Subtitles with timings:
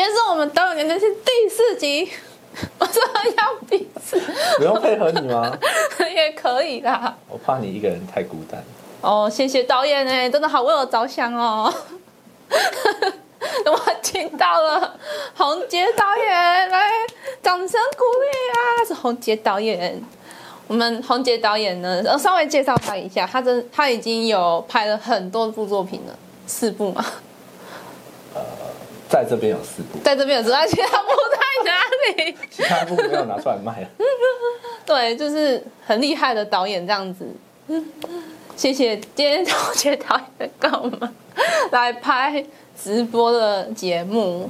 [0.00, 2.10] 今天是我们导演年的是第四集，
[2.80, 3.02] 我说
[3.36, 4.18] 要彼此，
[4.56, 5.54] 不用配合你吗？
[6.16, 7.14] 也可以啦。
[7.28, 8.64] 我怕你一个人太孤单。
[9.02, 11.70] 哦，谢谢导演哎，真的好为我着想哦。
[12.50, 14.98] 我听到了，
[15.36, 16.90] 洪杰导演来，
[17.42, 18.88] 掌声鼓励啊！
[18.88, 20.02] 是洪杰导演。
[20.66, 27.04] 我们洪杰导演呢，呃，稍微介绍他一下，他真他已经有拍了很多部作品了，四部嘛。
[29.10, 32.36] 呃，在这边有四部，在这边有四部，其他部在哪里？
[32.50, 33.86] 其他部没有拿出来卖。
[34.86, 37.26] 对，就是很厉害的导演这样子。
[38.56, 41.14] 谢谢今天同学导演跟我们
[41.70, 42.44] 来拍
[42.80, 44.48] 直播的节目。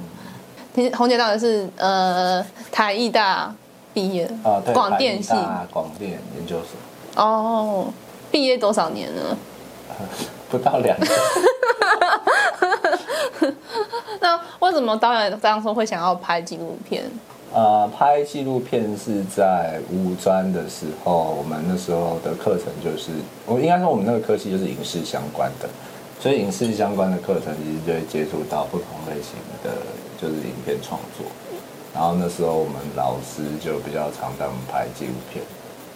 [0.75, 3.55] 其实红姐导演是呃台艺大
[3.93, 5.35] 毕业啊，对，广电系
[5.73, 7.23] 广电研究所。
[7.23, 7.93] 哦，
[8.31, 9.37] 毕业多少年了？
[10.51, 11.07] 不到两个。
[14.21, 17.05] 那为什么导演当初会想要拍纪录片？
[17.53, 23.11] 呃，拍纪录片是在五专的时候，我们那时候的课程就是，
[23.45, 25.69] 我应该说我们那个科系就是影视相关的，
[26.21, 29.71] 所以影视相关的课程其实就会接触到不同类型的，
[30.21, 31.27] 就是影片创作。
[31.93, 35.45] 然后那时候我们老师就比较常带我们拍纪录片，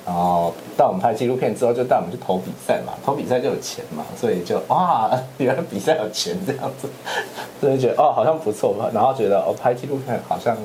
[0.06, 6.88] 然后带我们拍纪录片之后，就带我们去投比赛嘛，投比赛就有钱嘛，所以就哇， 原来比赛有钱这样子，
[7.60, 10.56] 所以觉得哦好像不错吧，然后觉得哦拍纪录片好像。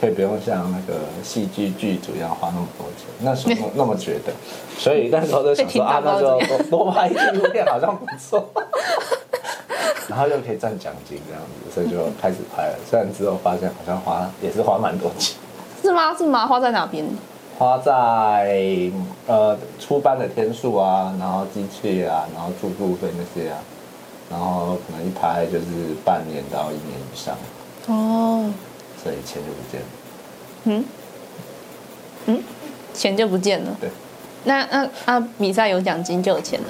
[0.00, 4.32] 可以不用像那个戏剧剧组一样花那么多钱，那时候 那么觉得，
[4.78, 8.48] 所以那时候就想说啊，那就多多拍纪录片好像不错，
[10.08, 12.78] 然后又可以赚奖金这样子，所以就开始拍了。
[12.88, 15.36] 虽然之后发现好像花也是花蛮多钱，
[15.82, 16.14] 是吗？
[16.16, 16.46] 是吗？
[16.46, 17.04] 花在哪边？
[17.60, 18.90] 花在
[19.26, 23.58] 呃出班的天数啊，然后机器啊，然后住宿费那些啊，
[24.30, 27.36] 然后可能一拍就是半年到一年以上。
[27.88, 28.50] 哦。
[29.04, 29.86] 所以钱就不见了。
[30.64, 30.84] 嗯
[32.24, 32.42] 嗯，
[32.94, 33.76] 钱就不见了。
[33.78, 33.90] 对。
[34.44, 36.66] 那那啊，比赛有奖金就有钱了。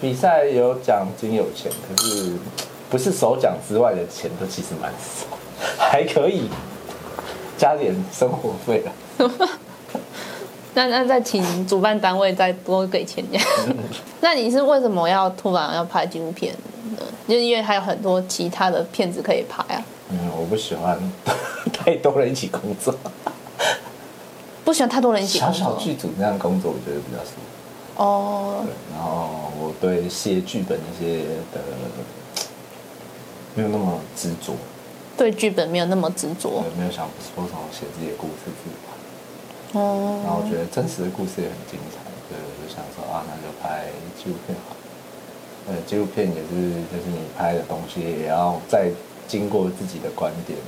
[0.00, 2.32] 比赛有奖金有钱，可是
[2.88, 5.36] 不是首奖之外的钱都其实蛮少，
[5.76, 6.48] 还可以
[7.58, 9.28] 加点生活费了。
[10.74, 13.40] 那那再请主办单位再多给钱呀。
[14.20, 16.52] 那你是为什么要突然要拍纪录片
[16.96, 17.02] 呢？
[17.26, 19.82] 就是因为还有很多其他的片子可以拍啊。
[20.10, 20.98] 嗯，我不喜欢
[21.72, 22.94] 太多人一起工作，
[24.64, 25.58] 不喜欢太多人一起工作。
[25.58, 28.02] 小小剧组那样工作，我觉得比较舒服。
[28.02, 28.64] 哦。
[28.64, 31.60] 对，然后我对写剧本那些的
[33.54, 34.54] 没有那么执着。
[35.16, 36.62] 对剧本没有那么执着。
[36.62, 38.89] 对，没有想说什么写自己的故事自己拍。
[39.72, 40.20] 哦。
[40.24, 41.98] 然后我觉得真实的故事也很精彩，
[42.28, 43.86] 所以我就想说啊，那就拍
[44.16, 44.76] 纪录片好。
[45.68, 48.90] 呃，纪录片也是，就是你拍的东西也要再。
[49.30, 50.58] 经过自己的观点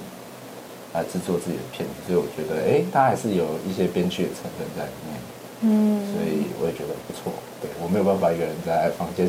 [0.95, 5.21] 来制作自己的片子，所以我觉得，哎，它还是有一些编剧的成分在里面。
[5.63, 7.33] 嗯，所以我也觉得不错。
[7.61, 9.29] 对，我没有办法一个人在房间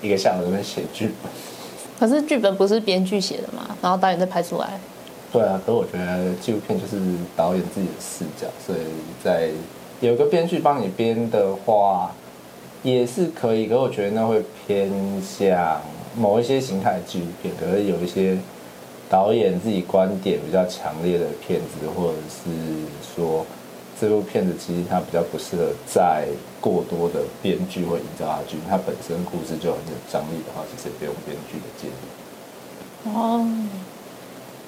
[0.00, 1.30] 一个下午在那边写剧本。
[1.96, 3.70] 可是剧本不是编剧写的嘛？
[3.80, 4.80] 然后导演再拍出来。
[5.32, 7.00] 对啊，可是我觉得纪录片就是
[7.34, 8.80] 导演自己的视角，所以
[9.24, 9.50] 在
[10.00, 12.14] 有个编剧帮你编的话
[12.82, 13.66] 也是可以。
[13.66, 14.90] 可我觉得那会偏
[15.22, 15.80] 向
[16.16, 18.36] 某一些形态的纪录片，可是有一些。
[19.10, 22.50] 导演自己观点比较强烈的片子，或者是
[23.14, 23.44] 说
[24.00, 26.26] 这部片子其实它比较不适合在
[26.62, 33.14] 过多的编剧或营造下去，它本身故事就很有张力的话，其实也不用编剧的建议。
[33.14, 33.46] 哦，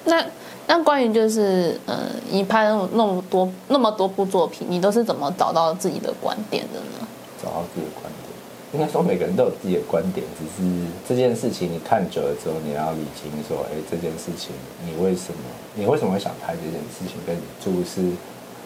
[0.03, 0.23] 那
[0.67, 7.07] 那关于就是呃，你拍那么那么多那么多部作品，你都是怎么找到自己的观点的呢？
[7.41, 8.25] 找到自己的观点。
[8.73, 10.69] 应该说每个人都有自己的观点，只是
[11.07, 14.51] 这件事情你看久了之后，你要理清说，哎，这件事情
[14.83, 15.39] 你为什么，
[15.75, 18.11] 你为什么会想拍这件事情，跟你注视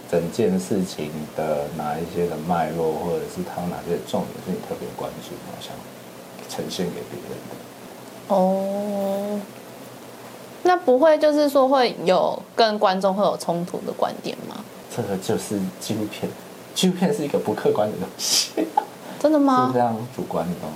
[0.09, 5.75] 整件事情的哪一些的脉络，或者是它有哪些重点是你特别关注，然后想
[6.49, 8.33] 呈现给别人的。
[8.33, 9.39] 哦，
[10.63, 14.57] 那不会就是说会有跟观众会有冲突的观点吗？
[14.95, 16.29] 这个就是纪录片，
[16.75, 18.51] 纪录片是一个不客观的东西。
[19.19, 19.67] 真的吗？
[19.67, 20.75] 是非常主观的东西。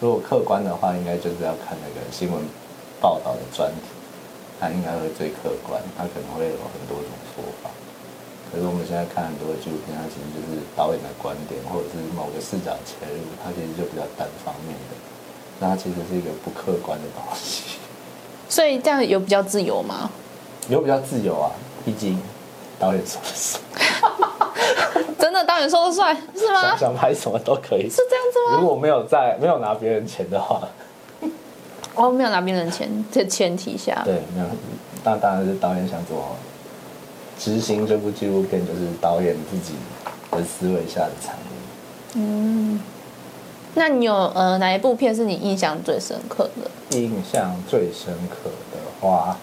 [0.00, 2.40] 如果客观的话，应该就是要看那个新闻
[3.00, 3.88] 报道的专题，
[4.60, 7.70] 它应该会最客观，它可能会有很多种说法。
[8.52, 14.96] 可是我们现在看很多的纪录片，它其实就是导演的观点，或者是某个视角切入，它其实就比较单方面的，
[15.60, 17.80] 那它其实是一个不客观的东西。
[18.54, 20.08] 所以这样有比较自由吗？
[20.68, 21.50] 有比较自由啊，
[21.84, 22.16] 毕竟
[22.78, 23.58] 导演说的是。
[25.18, 26.62] 真的导演说的算是吗？
[26.62, 28.60] 想想拍什么都可以，是这样子吗？
[28.60, 30.60] 如果没有在没有拿别人钱的话，
[31.96, 34.46] 哦，没有拿别人钱，这前提下，对，没有，
[35.02, 36.36] 那当然是导演想做
[37.36, 39.74] 执行这部纪录片，就是导演自己
[40.30, 41.48] 的思维下的产物。
[42.14, 42.80] 嗯，
[43.76, 46.96] 那你有呃哪一部片是你印象最深刻的？
[46.96, 49.36] 印象最深刻的话，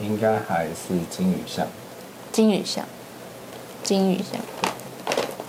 [0.00, 1.66] 应该还是金鱼巷。
[2.30, 2.84] 金鱼巷，
[3.82, 4.40] 金鱼巷，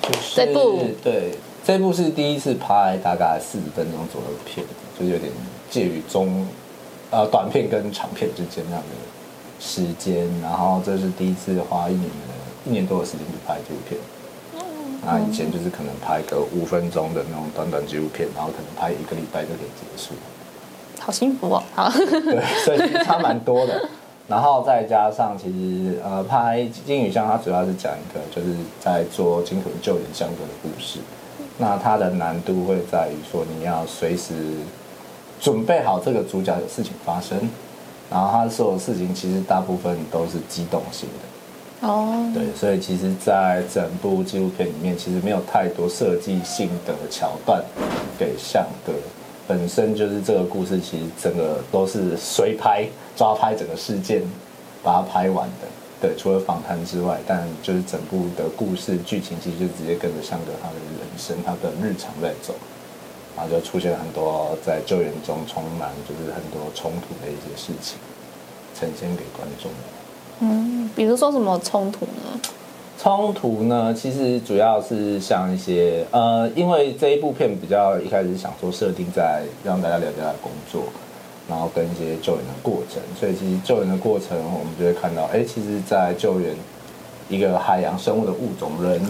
[0.01, 4.65] 就是这部对，这部是第一次拍，大概四十分钟左右的片，
[4.99, 5.31] 就是有点
[5.69, 6.45] 介于中，
[7.11, 10.27] 呃，短片跟长片之间那样的时间。
[10.41, 12.33] 然后这是第一次花一年的
[12.65, 13.99] 一年多的时间去拍这部片。
[15.05, 20.13] 那以前就是可能拍个五分钟的那种短短纪录片，然后可能拍一个礼拜就可以结束。
[20.99, 21.63] 好幸福哦！
[21.75, 23.89] 好，对，所以差蛮多的。
[24.25, 30.99] 然后再加上，其实呃，拍《金鱼巷》，它主要是讲一个就是在做鲸豚救援相关的故事。
[31.57, 34.33] 那它的难度会在于说，你要随时
[35.41, 37.37] 准备好这个主角有事情发生，
[38.09, 41.32] 然后他所有事情其实大部分都是机动性的。
[41.83, 42.31] 哦。
[42.33, 47.63] 对，所以其实，在整部纪录片里面，其实没有太多设计性的桥段
[48.17, 48.93] 给向哥。
[49.45, 54.23] 本身就是这个故事，其实整个都是随拍抓拍整个事件，
[54.81, 55.67] 把它拍完的。
[56.01, 62.53] 对，除了访谈之外，但就是整部的故事剧情，其实就直接跟着向哥他的人生、他的日常在走，
[63.35, 67.97] 然后就出现很多在救援中充满就是很多冲突的一些事情，
[68.73, 69.71] 呈现给观众。
[70.43, 72.39] 嗯，比如说什么冲突呢？
[73.01, 80.83] 冲突呢，其实主要是像一些呃，因为这一部片比较一开始想说设定在让大家了解他的工作，
[81.47, 86.53] 然后跟一些救援的过程，所以其实救援的过程我们就会看到，哎，其实，在救援
[87.29, 89.01] 一个海洋生物的物种，人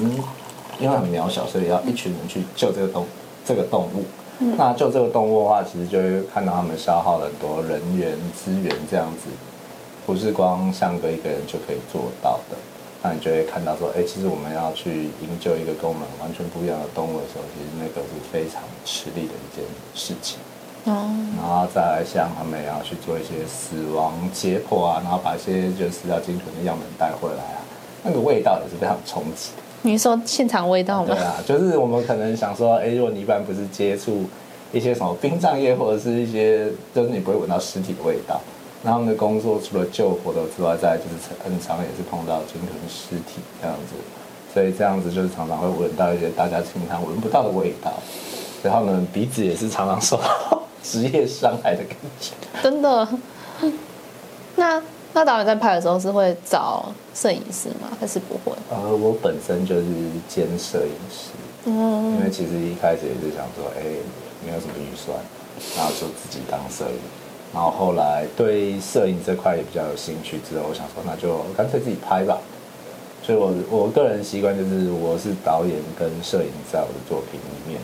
[0.80, 3.06] 因为很渺小，所以要一群人去救这个动
[3.44, 4.06] 这个动物。
[4.58, 9.30] 那救这个动物的话，其实就会看到他们消耗了很多人员资源，这样子
[10.06, 12.58] 不是光像哥一个人就可以做到的。
[13.02, 20.40] 那你就会看到说，哎，其实我们要去营救一个跟我们完全不一样的动物的时候，其实那个是非常吃力的一件事情。
[20.86, 21.12] 哦。
[21.36, 27.60] 然后再来像他们也要去做一些死亡解剖啊，然后把一些就是死掉鲸豚的样本带回来啊，
[28.04, 29.50] 那个味道也是非常冲击。
[29.82, 31.14] 你说现场味道吗？
[31.14, 34.24] 对啊，就是我们可能想说，哎，如果你一般不是接触
[34.72, 38.40] 一些什么殡葬业或者是一些，就是你不会闻到尸体的味道。
[38.84, 43.96] 他们的工作除了救活的之外，再就是很常也是碰到鲸豚尸体这样子，
[44.54, 47.94] 所以这样子就是常常会闻到一些大家平常闻不到的味道，
[48.62, 52.32] 然后呢，鼻子也是常常受到 职业伤害的感觉。
[52.62, 53.08] 真的？
[54.56, 54.82] 那
[55.14, 57.88] 那导演在拍的时候是会找摄影师吗？
[58.00, 58.56] 还是不会？
[58.70, 59.86] 呃，我本身就是
[60.28, 61.32] 兼摄影师，
[61.66, 63.82] 嗯，因为其实一开始也是想说，哎，
[64.46, 65.18] 没有什么预算，
[65.78, 67.23] 然后就自己当摄影。
[67.54, 72.40] 然后后来对摄影这块也比较有兴趣，之后我想说那就干脆自己拍吧。
[73.22, 77.80] 所以我我个人习惯就是我是导演跟摄影在我的作品里面，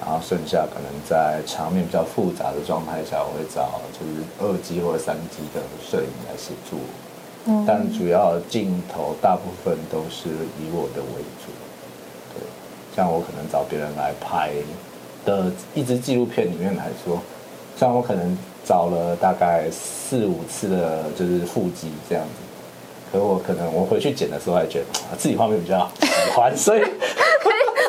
[0.00, 6.78] 然后剩下可能在场面比较复杂的状态下，我会找就是二机或者三机的摄影来协助。
[7.46, 10.28] 嗯，但主要镜头大部分都是
[10.58, 11.52] 以我的为主。
[12.34, 12.42] 对，
[12.94, 14.50] 像我可能找别人来拍
[15.24, 17.22] 的一支纪录片里面来说，
[17.78, 18.36] 像我可能。
[18.64, 22.30] 找了大概四五次的，就是腹肌这样子。
[23.12, 24.86] 可我可能我回去剪的时候，还觉得
[25.18, 26.90] 自己画面比较喜欢，所以 可以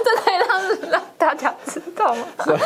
[0.03, 2.25] 这可以让让大家知道吗？
[2.45, 2.57] 对，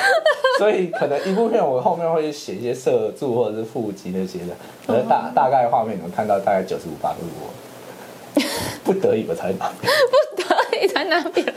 [0.58, 4.56] 所以可能一部片我后面会写一些摄助或者是腹肌那些的，
[4.88, 8.42] 可能大大概画面你们看到大概九十五八度我
[8.84, 11.56] 不得已我才拿， 不得已才拿别人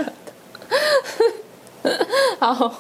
[1.83, 2.07] 的，
[2.41, 2.75] 好。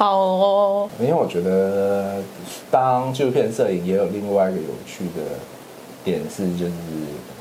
[0.00, 2.22] 对好哦，因为我觉得
[2.70, 5.36] 当纪录片摄影也有另外一个有趣的
[6.02, 6.72] 点是，就是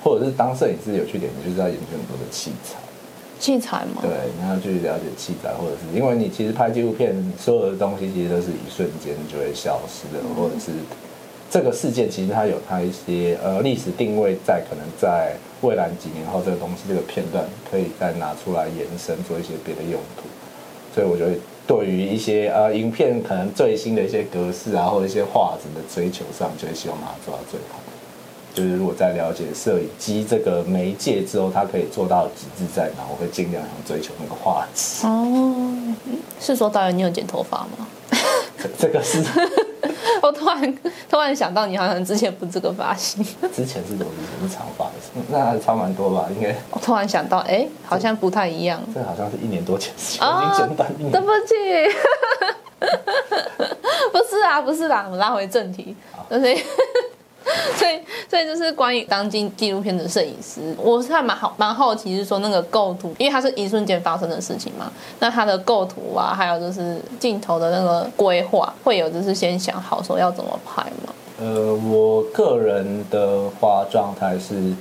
[0.03, 2.77] 或者是当摄影师有趣点，你就是要研究很多的器材。
[3.39, 4.01] 器材吗？
[4.01, 10.73] 对，你要去了解器材，或者是因为你其实拍纪录片，所有的东西其实都是一瞬间就会消失的，或者是
[11.49, 20.23] 这个事件其实它有它一些呃历史定位在，可能在未来几年后，这个东西这个片段可以再拿出来延伸做一些别的用途，
[20.93, 21.31] 所以我觉得。
[21.69, 27.77] 对于一些呃影片可能最新的一些格式啊，或者一些画质的追求上，就会希望把它做到最好。
[28.55, 35.05] 就是如果在了解摄影机这个媒介之后，它可以做到极致在哪，我会尽量想追求那个画质。
[35.05, 35.95] 哦，
[36.39, 37.87] 是说导演你有剪头发吗？
[38.57, 39.23] 这，这个是。
[40.21, 40.77] 我突然
[41.09, 43.23] 突然想到，你好像之前不是这个发型。
[43.53, 44.11] 之前是怎么
[44.41, 44.91] 是长发的？
[45.29, 46.27] 那还差蛮多吧？
[46.35, 46.55] 应该。
[46.71, 48.81] 我突然想到，哎，好像不太一样。
[48.93, 51.11] 这好像是一年多前，已经剪短一年。
[51.11, 51.53] 对不起，
[54.11, 55.95] 不是啊，不是啦，我们拉回正题。
[57.77, 64.91] 所以，所以就是关于当今纪录片的摄影师，我是还蛮好蛮好奇，是说那个构图，因为它是一瞬间发生的事情嘛。
[65.19, 71.13] 那它的构图啊，还有就是镜头的那个规划，会有就是先想好说要怎么拍吗？
[71.41, 74.73] 呃，我个人的话状态是，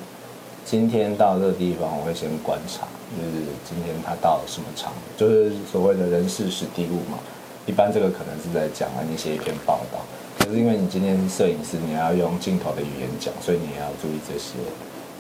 [0.64, 7.18] 今天到这个地方，我会先观察，就是今天他到了什么场，就是所谓的人事史地物嘛。
[7.66, 10.00] 一般这个可能是在讲啊，你写一篇报道。
[10.49, 14.55] 可是因为你今天是摄影师，你要用镜头的语言讲，所以你也要注意这些。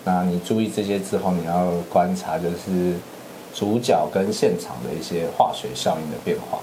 [0.02, 2.94] 那你注意这些之后，你要观察就是
[3.54, 6.60] 主角跟现场的一些化学效应的变化。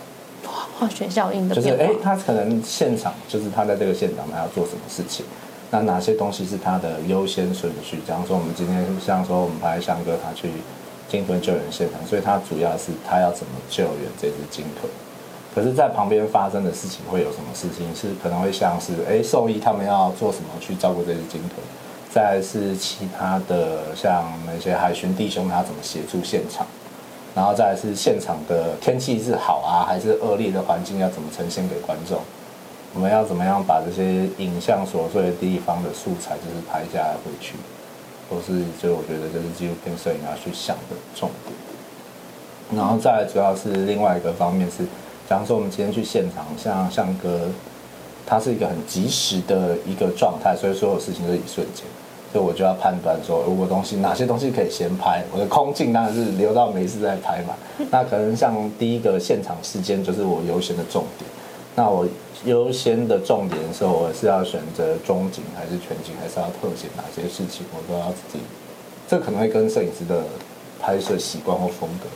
[0.80, 1.78] 化学效应的变化。
[1.78, 5.24] 就是哎，他可能现场就是他在这个现场他要做什么事情？
[5.70, 8.00] 那哪些东西是他的优先顺序？
[8.08, 10.50] 假如说我们今天像说我们拍香哥他去
[11.08, 14.90] 金豚救援现场，所以他主要是他要怎么救援这只鲸豚。
[15.56, 17.96] 可是，在旁边发生的事情会有什么事情？
[17.96, 21.64] 是可能会像是，哎，兽医他们要做什么去照顾这只鲸豚？
[22.12, 26.68] 再是其他的，像那些海巡弟兄他怎么协助现场？
[27.34, 32.20] 然后再是现场的天气是好啊，还是恶劣的环境要怎么呈现给观众？
[32.94, 37.56] 我们要怎么样把这些影像琐碎的地方的素材，就是拍下来回去？
[38.30, 42.78] 都是就我觉得这是纪录片摄影要去想的重点。
[42.78, 44.86] 然后再主要是另外一个方面是。
[45.30, 47.48] 假如说我们今天去现场，像像哥，
[48.26, 51.84] 他是一个很及时的一个状态，所以所有事情都是一瞬间，
[52.32, 57.56] 所以我就要判断说，如果东西哪些东西可以先拍，我的空镜当然是留到没事再拍嘛。
[57.90, 61.30] 那可能像第一个现场时间就是我优先的重点，
[61.76, 62.08] 那我
[62.46, 68.40] 优先的重点的时候，我是要选择中景还是全景，还是要特写哪些事情，我都要自己。
[69.08, 70.24] 这可能会跟摄影师的
[70.80, 72.08] 拍摄习惯或风格。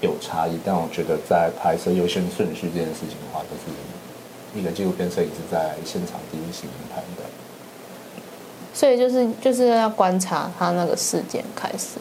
[0.00, 7.28] 有差异，但我觉得在拍摄优先顺序这件事情的话，就是一个纪录片摄影师在现场第一时间拍的。
[8.72, 11.98] 所以就是就是要观察他那个事件开始。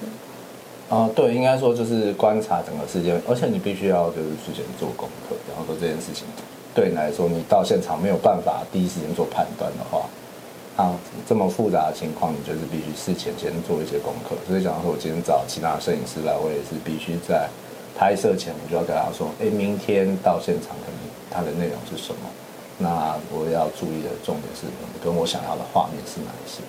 [0.88, 6.26] 啊、呃，对，应该说就是观察整个事件，而且你必须要就是事先做功课，然后说这件事情
[6.74, 10.06] 对你来说，你到现场没有办法第一时间做判断的话，
[10.78, 10.96] 啊，
[11.28, 14.36] 这么复杂的情况，你就是必须事前先做一些功课。
[14.48, 17.50] 所以，假如说我今天找其他摄影师来，我也是必须在。
[18.00, 22.22] 拍摄前我就要跟他说：“哎，明天到现场可能它的内容是什么？
[22.78, 24.68] 那我要注意的重点是，
[25.04, 26.62] 跟我想要的画面是哪一些？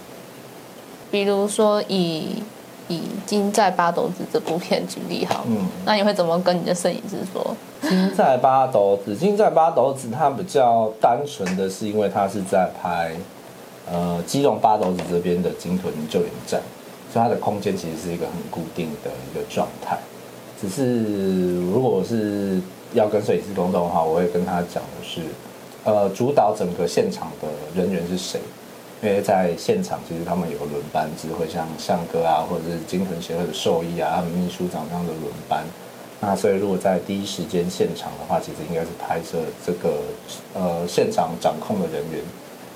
[1.08, 2.42] 比如说以
[2.88, 7.56] 以《金在八斗子》这部片举例好，嗯，那你会怎么跟你的摄影师说？
[7.88, 13.14] 《金在八斗子》，《金在八斗子》它比较单纯的是因为它是在拍
[13.88, 16.60] 呃基隆八斗子这边的鲸豚救援站，
[17.12, 19.96] 所以它的空间其实是一个很固定的一个状态。”
[20.60, 22.60] 只是，如果是
[22.92, 25.22] 要跟摄影师沟通的话，我会跟他讲的是，
[25.84, 28.38] 呃，主导整个现场的人员是谁？
[29.02, 35.64] 因为在现场，其实他们有轮班制，会像相哥啊，或者是鲸豚协会的兽医啊，他们秘书长这样的轮班。
[36.20, 40.02] 那所以，如果在第一时间现场的话，其实应该是拍摄这个
[40.52, 42.20] 呃现场掌控的人员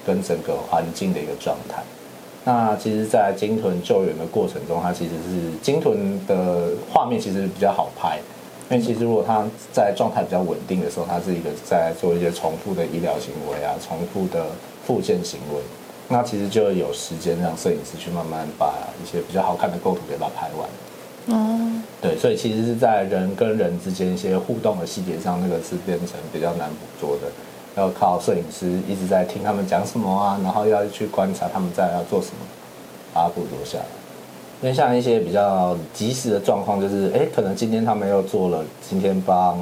[0.07, 1.83] 跟整个环境的一个状态。
[2.47, 8.19] 那其实，在鲸豚救援的过程中，它其实是鲸豚的画面其实比较好拍，
[8.71, 14.45] 因为其实如果它在状态比较稳定的时候，它是一个在做一些重复的医疗行为啊，重复的
[14.87, 15.61] 复健行为，
[16.09, 20.69] 那其实就有时间让摄影师去慢慢把一些比较好看的构图给它拍完。
[21.27, 27.33] 嗯，对，所以其实是在人跟人之间一些互动的细节上，那个是变成比较难捕捉的。
[27.77, 32.47] 要靠摄影师一直在听他们讲什么啊，然后要去观察他们在要做什么，
[33.13, 33.85] 把它捕捉下来。
[34.63, 39.59] 因为像一些比较及时的状况，就是哎，可能今天他们又做了，今天帮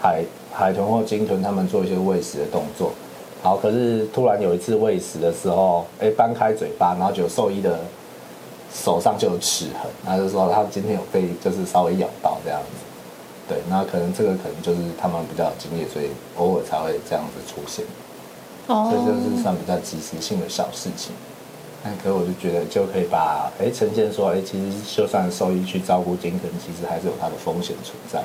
[0.00, 2.92] 海海豚或鲸豚他们做一些喂食的动作。
[3.40, 7.78] 好，可是突然有一次喂食的时候，哎，掰开嘴巴，然后就兽医的
[8.74, 12.87] 手上就有齿痕，他就说他今天有被就是稍微咬到这样子。
[13.48, 17.84] 对，那可能这个可能就是他们比较有经验，所以偶尔才会这样子出现。
[18.66, 21.12] 哦，这就是算比较即时性的小事情。
[21.82, 28.22] 那可是我就觉得就可以把哎呈现说，哎，其实就算兽医去照顾鲸豚，其实还是有它的风险存在，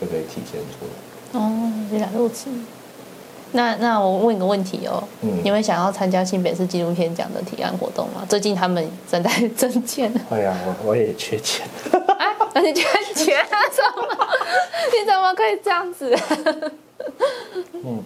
[0.00, 1.40] 就可以体现出来。
[1.40, 2.50] 哦，原来如此。
[3.54, 8.26] 那那我问一个问题哦，嗯，你们想要参加新北市纪录片奖的提案活动吗？
[8.28, 10.12] 最近他们正在 征件。
[10.28, 11.66] 对啊，我我也缺钱。
[12.54, 12.82] 那你缺
[13.14, 13.41] 钱啊？
[13.72, 14.28] 怎么？
[14.92, 16.16] 你怎么可以这样子？
[17.72, 18.04] 嗯，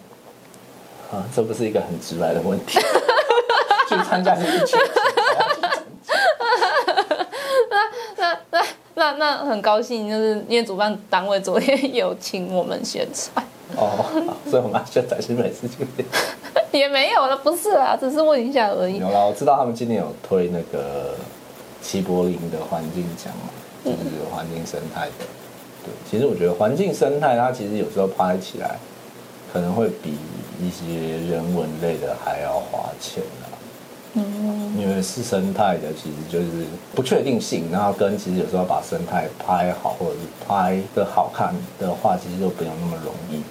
[1.13, 2.79] 啊，这不是一个很直白的问题。
[3.89, 4.79] 去参加是一缺钱。
[7.71, 7.77] 那
[8.17, 13.47] 那那那那很高兴，就是因为主办单位昨天有请我们宣传。
[13.77, 14.05] 哦，
[14.51, 16.07] 所以我们要宣传新北市青年
[16.73, 18.99] 也没有了，不是啦，只是问一下而已。
[18.99, 21.15] 有啦，我知道他们今年有推那个
[21.81, 23.51] 齐柏林的环境奖嘛，
[23.85, 23.97] 就是
[24.35, 25.25] 环境生态的。
[25.87, 28.77] 对，其实我觉得环境生态它其实有时候拍起来
[29.53, 30.19] 可能会比
[30.61, 33.47] 一些人文类的还要花钱啊。
[34.19, 43.43] 嗯，因为是生态的，其实就是不确定性，然后跟其实有时候把生态拍好或者是拍的好看的话，其实就不用那么容易。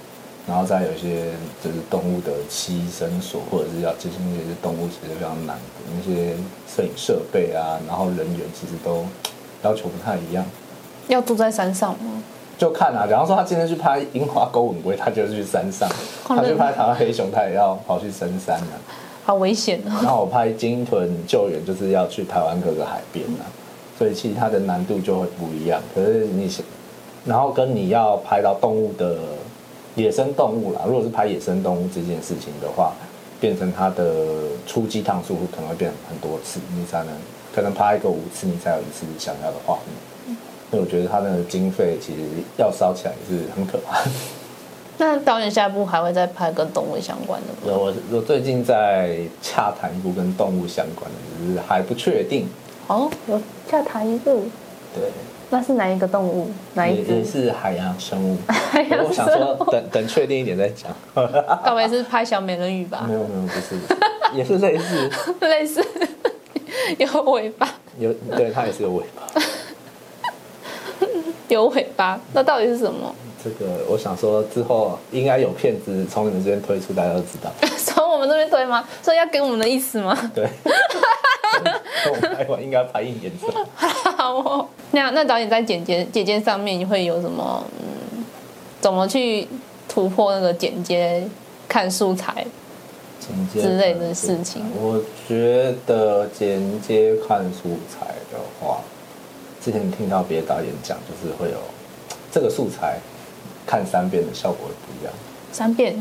[0.47, 1.31] 然后再有一些
[1.63, 5.63] 就是动物的栖身所，或者是要接近那些动物，其实非常难的
[5.95, 6.35] 那些
[6.67, 9.05] 摄影设备啊，然后人员其实都
[9.63, 10.45] 要求不太一样。
[11.07, 12.23] 要住在山上吗？
[12.57, 15.89] 就看啊，假如说他今天去拍樱花钩吻鲑，他就是去山上；
[16.25, 18.79] 他去拍台湾黑熊，他也要跑去深山啊。
[19.25, 19.91] 好危险哦！
[20.03, 23.43] 然后我拍鲸豚救援，就是要去台湾各个海边啊，
[23.97, 25.81] 所以其实它的难度就会不一样。
[25.93, 26.49] 可是你，
[27.25, 29.17] 然后跟你要拍到动物的
[29.95, 32.93] 野生动物啦，如果是拍野生动物这件事情的话，
[33.39, 34.13] 变成它的
[34.65, 37.07] 出击趟数可能会变很多次，你才能
[37.53, 40.37] 可能拍一个五次，你才有一次想要的画面。
[40.71, 42.21] 所以我觉得它的经费其实
[42.57, 44.01] 要烧起来也是很可怕。
[44.97, 47.77] 那导演下一部还会再拍跟动物相关的吗？
[47.77, 52.47] 我我最近在洽谈一部跟动物相关的，只是还不确定。
[52.87, 54.45] 哦，有洽谈一部。
[54.93, 55.11] 对。
[55.47, 56.49] 那是哪一个动物？
[56.73, 57.13] 哪一只？
[57.13, 58.35] 也是海洋生物。
[58.47, 59.07] 海洋生物。
[59.09, 60.91] 我想说，等等确定一点再讲。
[61.63, 63.05] 该不会是拍小美人鱼吧？
[63.07, 63.75] 没有没有，不是，
[64.33, 65.11] 也是类似。
[65.41, 65.85] 类似。
[66.97, 67.69] 有尾巴。
[67.99, 69.41] 有，对，它也是有尾巴。
[71.49, 73.13] 有尾巴，那到底是什么？
[73.43, 77.51] 这个我想说，之后应该有片子从你们这边推出，大家都知道。
[77.77, 78.83] 从我们这边推吗？
[79.03, 80.17] 所以要给我们的意思吗？
[80.33, 80.49] 对。
[82.09, 83.63] 我拍完应该拍一年之后。
[83.75, 84.67] 好哦。
[84.91, 87.63] 那那导演在剪接剪接上面会有什么？
[87.79, 88.25] 嗯，
[88.81, 89.47] 怎么去
[89.87, 91.23] 突破那个剪接
[91.67, 92.45] 看素材
[93.19, 94.63] 剪接之类的事情？
[94.75, 98.79] 我觉得剪接看素材的话，
[99.65, 101.57] 之前听到别的导演讲，就是会有
[102.31, 102.99] 这个素材。
[103.67, 105.11] 看三遍的效果会不一样。
[105.51, 105.95] 三遍，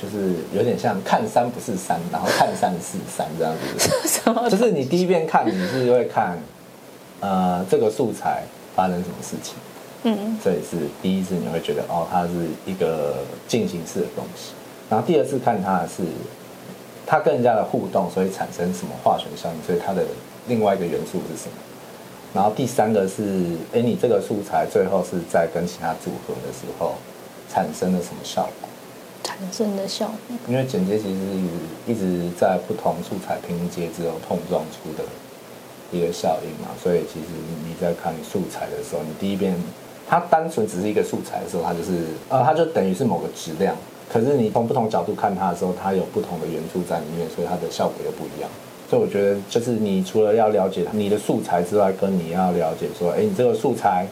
[0.00, 3.90] 就是有点像看三不是三，然后看三是三这样子。
[4.06, 4.48] 什么？
[4.48, 6.38] 就是你第一遍看，你是会看，
[7.18, 8.44] 呃，这个素材
[8.76, 9.56] 发生什么事情。
[10.04, 10.38] 嗯。
[10.40, 12.30] 所以是第一次你会觉得哦，它是
[12.64, 13.16] 一个
[13.48, 14.52] 进行式的东西。
[14.88, 16.04] 然后第二次看它是，
[17.04, 20.04] 它跟人家的互动，所以产生什么化学效应，所以它的
[20.46, 21.56] 另外一个元素是什么？
[22.34, 26.94] 然后第三个是，哎，你这个素材最后是在跟其他组合的时候
[27.50, 28.68] 产生了什么效果？
[29.24, 30.36] 产生的效果。
[30.46, 35.04] 因为剪接其实是一直在不同素材拼接之后碰撞出的
[35.90, 37.26] 一个效应嘛，所以其实
[37.64, 39.54] 你在看素材的时候，你第一遍
[40.06, 43.74] 它单纯只是一个素材的时候，它就是呃，它就等于是某个质量。
[44.10, 48.50] 可是你从不同角度看它的时候，它有不同的元素在里面，所以它的效果又不一样。
[48.88, 54.06] 所以我觉得，就是你除了要了解你的素材之外，跟你要了解说，哎，你这个素材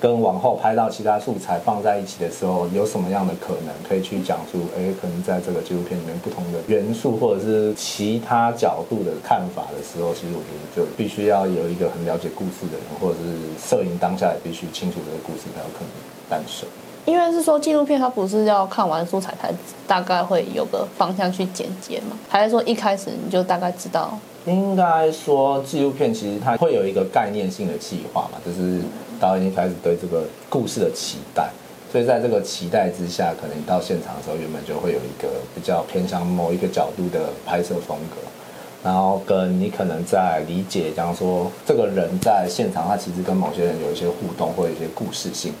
[0.00, 15.90] 跟往后拍到其他素材放在一起的时候，有什么样的可能可以去讲出，哎，可能在这个纪录片里面不同的元素或者是其他角度的看法的时候，其实我觉得就必须要有一个很了解故事的人，或者是摄影当下也必须清楚这个故事才有可能
[16.30, 16.68] 诞生。
[17.06, 19.52] 因为是说纪录片，它不是要看完素材才
[19.86, 22.16] 大概会有个方向去剪接嘛？
[22.28, 24.18] 还是说一开始你就大概知道？
[24.46, 28.80] 应该说纪录片其实它会有一个概念性的计划嘛，就是
[29.18, 31.50] 导演一开始对这个故事的期待，
[31.92, 38.16] 所以在这个期待之下，可能你到现场的时候，原本就会有一个比较偏向某一个角度的拍摄风格，
[38.82, 45.52] 然后跟你可能在理解，假如说这个人在现场，他其实跟某些人有一些互动或者一些故事性。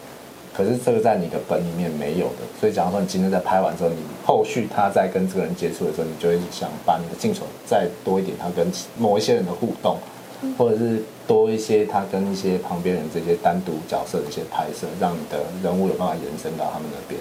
[0.52, 9.96] 可是这个在你的本里面没有的，所以假如说你今天在拍完之后，你后续他在跟这个人接触的时候，你就会想把你的镜头再多一点，他跟某一些人的互动，
[10.58, 17.20] 或者是多一些他跟一些旁边人这些单独角色的一些拍摄，让你的人物有办法延伸到他们那边。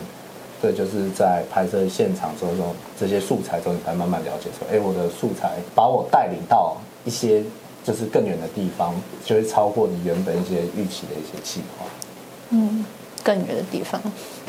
[0.61, 2.51] 这就是在拍摄现场之后，
[2.99, 7.43] 这些素材之后，你才慢慢了解说，哎，我的素材把我带领到一些
[7.83, 11.85] 就是更远的地方，就会超过你原本一些预期的一些计划。
[12.49, 12.83] 嗯。
[13.23, 14.01] 更远的地方，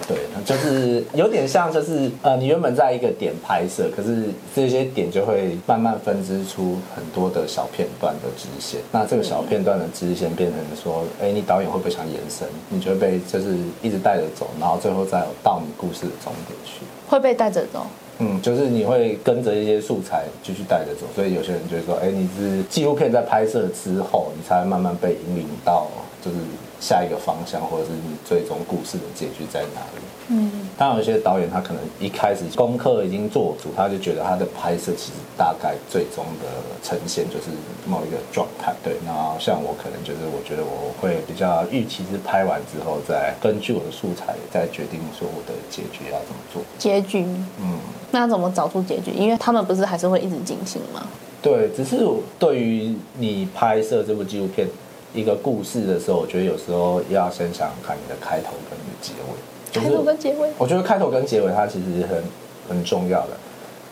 [0.06, 8.80] 对，就是有点像，就是呃，你原本在一个点拍摄，可是这些点就会慢慢分支出很多的小片段的支线。
[8.92, 12.46] 那这个小片段的支线变成说，哎，你导演会不会想延伸？
[12.68, 16.80] 你就会被就是一直带着走，然后最后再到你故事的终点去。
[17.08, 17.84] 会被带着走？
[18.18, 21.06] 嗯，就是你会跟着一些素材继续带着走。
[21.14, 25.88] 所以有些人就会说，哎，你是纪录片在拍摄之后，你才会慢慢被引领到
[26.24, 26.36] 就是。
[26.80, 30.02] 下一个方向，或者是你最终故事的结局在哪里？
[30.28, 36.46] 嗯，当然，有些导演他可能一开始功课已经做足，他就觉得他的拍摄其实大概最终的
[36.82, 37.50] 呈现就是
[37.86, 38.72] 某一个状态。
[38.82, 46.62] 对，那像我可能就是我觉得我会比较预期是拍完之后再根据我的素材再决定说我的结局要怎么做。
[46.78, 47.26] 结局，
[47.60, 47.78] 嗯，
[48.12, 49.10] 那怎么找出结局？
[49.10, 51.04] 因为他们不是还是会一直进行吗？
[51.42, 52.06] 对，只是
[52.38, 54.68] 对于你拍摄这部纪录片
[55.12, 59.50] 一个故事的时候，我觉得有时候要先想想看你的开头跟你的结尾。
[59.72, 62.22] 开头跟结尾，我觉得开头跟结尾它其实很
[62.68, 63.28] 很重要的。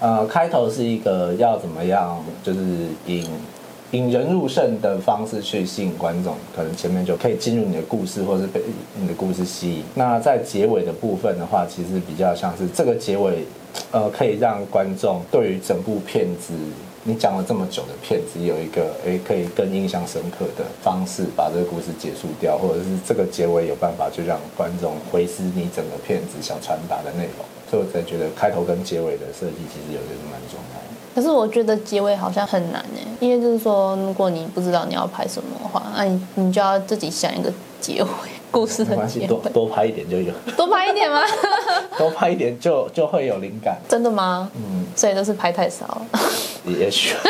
[0.00, 2.60] 呃，开头是一个要怎么样，就是
[3.06, 3.28] 引
[3.92, 8.60] 引人入胜的方式去吸引观众，可能前面就可以进入你的故事，或是被
[8.94, 9.82] 你的故事吸引。
[9.94, 13.44] 那在结尾的部分的话，其实比较像是这个结尾，
[13.90, 16.52] 呃，可以让观众对于整部片子。
[17.08, 30.88] 你讲了这么久的片子，有一个诶可以更印象深刻的方式把这个故事结束掉，或者是这个结尾有办法就让观众回思你整个片子想传达的内容，所以我才觉得开头跟结尾的设计其实有些是蛮重要的。
[31.14, 38.08] 可是我觉得结尾好像很难诶，因为就是说，如果你不知道你要拍什么的话，那你你就要自己想一个结尾，
[38.50, 39.26] 故事的结尾。
[39.26, 41.22] 多多拍一点就有，多拍一点吗？
[41.96, 43.78] 多拍一点就就会有灵感。
[43.88, 44.50] 真的吗？
[44.54, 46.06] 嗯，所以都是拍太少了。
[46.70, 47.14] 也许。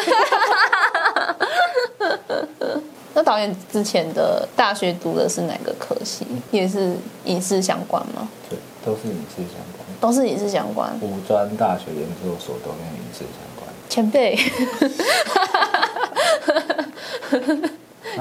[3.15, 6.25] 那导演之前的大学读的是哪个科系？
[6.53, 8.29] 也是影视相关吗？
[8.49, 9.85] 对，都是影视相关。
[10.01, 10.97] 都是影视相关。
[11.01, 13.69] 五专大学研究所都跟影视相关。
[13.89, 14.39] 前辈。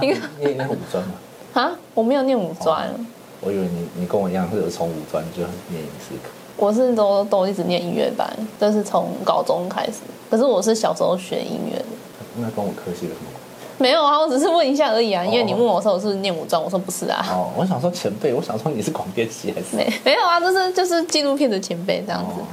[0.01, 1.13] 你你念五专吗？
[1.53, 2.88] 啊，我没有念五专。
[2.88, 2.95] 哦，
[3.41, 6.30] 我以为你你跟我一样，是从五专就念影视科。
[6.58, 8.28] 我是都都一直念音乐班，
[8.60, 10.00] 这是从高中开始。
[10.30, 11.86] 可是我是小时候学音乐的。
[12.38, 13.78] 那跟我科系有什么关系？
[13.78, 15.24] 没有啊，我只是问一下而已啊。
[15.24, 17.24] 因为你问我说我是不是念武专，我说不是啊。
[17.30, 19.78] 哦，我想说前辈，我想说你是广电系还是？
[19.78, 22.41] 没 没有啊，就是就是纪录片的前辈这样子。
[22.41, 22.46] 哦、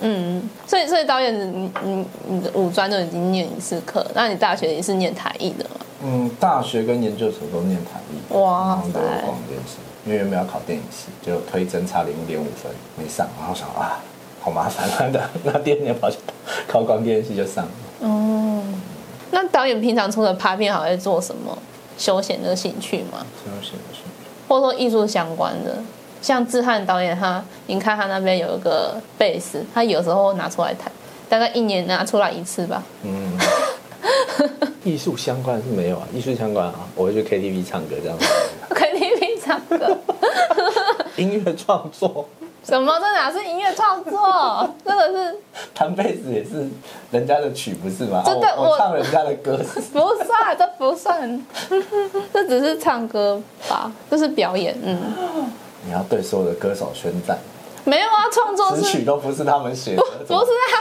[0.00, 5.76] 嗯，所以所以导演，你你你的五专都已经念一次课，那你大学也是念台艺的吗？
[6.02, 8.34] 嗯，大学跟研究所都念台艺。
[8.34, 9.00] 哇塞！
[9.24, 9.76] 广电系。
[10.06, 14.00] 因为原本要考电影系，就推甄差零点五分没上，然后想啊，
[14.40, 16.18] 好麻烦的，那第二年跑去
[16.68, 17.70] 考广电系就上了。
[18.00, 18.62] 哦，
[19.30, 21.56] 那导演平常除了拍片，还会做什么
[21.96, 23.24] 休闲的兴趣吗？
[23.44, 25.78] 休闲的兴趣，或者说艺术相关的，
[26.20, 30.92] 像志翰导演他，你看他那边有一个贝斯，他有时候拿出来弹，
[31.30, 32.82] 大概一年拿出来一次吧。
[33.04, 33.38] 嗯，
[34.84, 38.26] 艺术相关是没有啊，艺术相关啊，我会去 KTV 唱歌这样子。
[39.44, 39.98] 唱歌，
[41.16, 42.26] 音乐创作？
[42.64, 42.98] 什么？
[42.98, 44.66] 这哪是音乐创作？
[44.86, 45.36] 真的是
[45.74, 46.66] 弹贝斯，也是
[47.10, 48.22] 人家的曲，不是吗？
[48.24, 49.58] 这对、哦、我唱人家的歌，
[49.92, 51.46] 不算，这不算，
[52.32, 53.92] 这只是唱歌吧？
[54.10, 54.74] 这是表演。
[54.82, 54.98] 嗯，
[55.84, 57.36] 你要对所有的歌手宣战？
[57.84, 60.74] 没有啊，创作词曲都不是他们写的不，不是啊，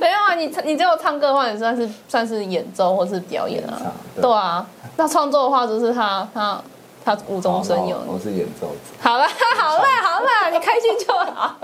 [0.00, 4.66] 没有啊，你你只有唱歌的话，也算是算是演奏或是表演啊，对，对啊。
[4.96, 6.58] 那创作的话，就是他他。
[7.06, 8.76] 他无中生有，我是演奏者。
[8.98, 11.54] 好啦，好啦，好啦，你开心就好。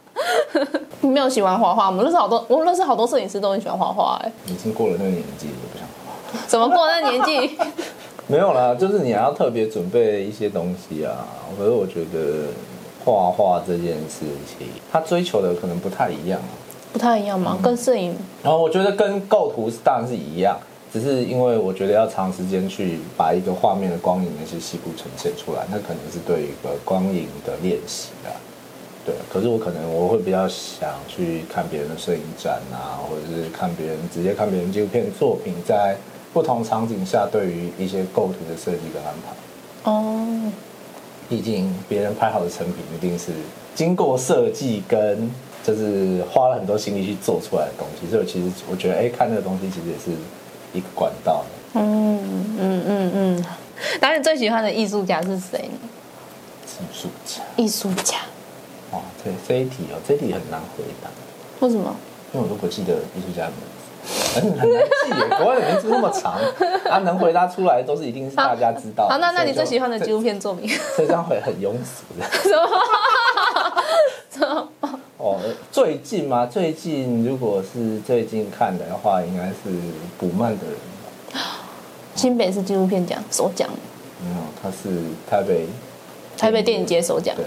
[1.00, 1.86] 你没有喜欢画画？
[1.86, 4.20] 我们认识好多，我认识好多摄影师都很喜欢画画。
[4.22, 6.46] 哎，已经过了那个年纪，我不想画。
[6.46, 7.58] 怎么过那个年纪？
[8.28, 11.24] 没有啦，就是你还要特别准备一些东西啊。
[11.56, 12.48] 可是我觉得
[13.06, 16.38] 画画这件事情，他追求的可能不太一样。
[16.92, 17.56] 不太一样吗？
[17.58, 18.14] 嗯、跟摄影？
[18.42, 20.58] 然后我觉得跟构图当然是一样。
[20.96, 28.32] 只是因为我觉得要长时间去把一个画面的光影那些细部呈现出来，那可能是对一个光影的练习啊。
[29.04, 35.98] 对，可是我可能我会比较想去看别人的摄影展啊，或者是看别人直接看别人纪录片作品，在
[36.32, 39.90] 不同场景下对于一些构图的设计跟安排。
[39.90, 40.50] 哦，
[41.28, 43.32] 毕竟别人拍好的成品一定是
[43.74, 45.30] 经过设计跟
[45.62, 50.18] 就是花了很多心力去做出来的东西，所以其实我觉得，哎，看那个东西其实也是。
[50.76, 51.44] 一个管道。
[51.74, 52.18] 嗯
[52.58, 53.44] 嗯嗯嗯。
[54.00, 55.88] 导演最喜欢的艺术家是谁呢？
[56.78, 57.42] 艺术家。
[57.56, 58.16] 艺术家。
[58.92, 61.10] 哇，对这一题哦，这一题很难回答。
[61.60, 61.94] 为什么？
[62.32, 63.60] 因为我都不记得艺术家的名
[64.04, 65.36] 字，很难记耶。
[65.38, 66.34] 国外的名字那么长，
[66.90, 69.12] 啊，能回答出来都是一定是大家知道的。
[69.14, 70.70] 好，那那你最喜欢的纪录片作品？
[70.96, 72.24] 这张会很庸俗的。
[74.30, 74.68] 什么？
[75.18, 75.40] 哦，
[75.72, 76.44] 最近吗？
[76.44, 79.76] 最近如果是最近看的话，应该是
[80.18, 80.74] 不慢的人
[81.32, 81.40] 吧。
[82.14, 83.68] 新北市纪录片奖首奖。
[84.22, 84.88] 没有，他是
[85.28, 85.66] 台北
[86.36, 87.34] 台北电影节首奖。
[87.34, 87.44] 对，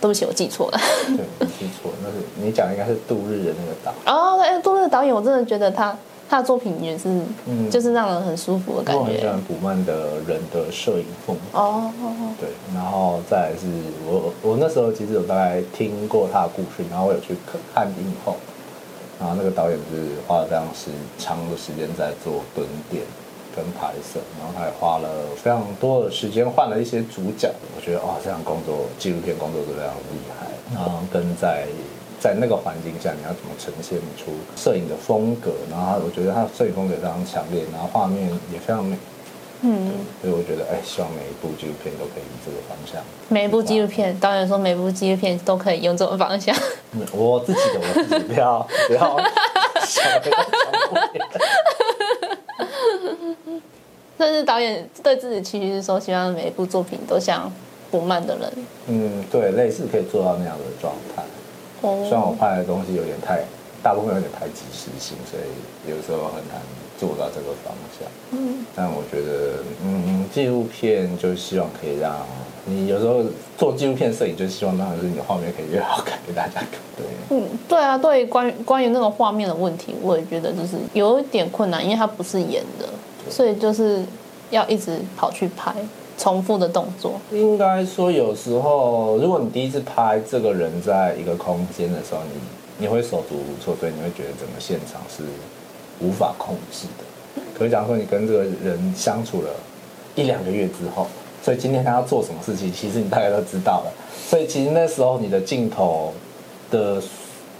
[0.00, 0.80] 对不起，我记错了。
[1.06, 3.92] 对，你记错了，那是你讲的应该是杜日的那个导。
[4.12, 5.96] 哦，哎，杜日的导演，我真的觉得他
[6.30, 7.08] 他的作品也是，
[7.46, 9.00] 嗯，就是让人很舒服的感觉。
[9.00, 11.58] 我很喜欢卜曼的人的摄影风格。
[11.58, 11.90] 哦，
[12.38, 13.66] 对，然后再来是
[14.06, 17.34] 我我那时候其实有大概听过他的故事，然后我有去
[17.74, 18.36] 看影后，
[19.18, 23.02] 然后那个导演是花了非常时长的时间在做蹲点
[23.56, 27.52] 跟拍摄，然后他也花了非常多的时间换了一些主角。
[27.76, 30.46] 我觉得哇，这样工作纪录片工作是非常厉害。
[30.72, 31.66] 然后跟在
[32.20, 35.52] 在那个环境下，你要怎么呈现出摄影的风格？
[35.70, 38.96] 然后我觉得他摄影风格非常强烈，然后画面也非常美。
[39.62, 43.02] 嗯，所以我觉得，哎，希望每一部纪录片都可以以这个方向。
[43.28, 46.56] 每一部纪录片，导演说每部纪录片都可以用这种方向。
[47.12, 49.20] 我自己的，我自己不要不要。
[54.16, 57.50] 但是导演对自己其实是说，希望每一部作品都像
[57.90, 58.50] 不慢的人。
[58.86, 61.22] 嗯，对，类似可以做到那样的状态。
[61.80, 62.04] 哦。
[62.08, 63.42] 虽然我拍的东西有点太，
[63.82, 66.60] 大部分有点太即时性，所以有时候很难
[66.98, 68.08] 做到这个方向。
[68.32, 68.64] 嗯。
[68.74, 72.14] 但我觉得，嗯，纪录片就希望可以让
[72.66, 73.24] 你有时候
[73.56, 76.68] 做纪录片摄影，就希望当然是你的画面可以越好看给大家看。
[76.96, 77.06] 对。
[77.30, 82.86] 嗯，对啊，对于关于关于那个画面的问题，我也觉得就是有一点困难，因为它不是演的，
[83.30, 84.04] 所以就是
[84.50, 85.74] 要一直跑去拍。
[86.20, 95.22] 重复的动作，应该说有时候，如果你第一次拍这个人在一个空间的时候，你你会手足无措，所以你会觉得整个现场是
[95.98, 97.42] 无法控制的。
[97.56, 99.48] 可是假如说你跟这个人相处了
[100.14, 101.06] 一两个月之后，
[101.42, 103.92] 所以今天他要做什么事情，其实你大概都知道了。
[104.28, 106.12] 所以其实那时候你的镜头
[106.70, 107.02] 的